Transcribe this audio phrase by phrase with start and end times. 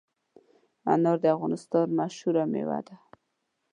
[0.93, 2.95] انار د افغانستان مشهور مېوه ده.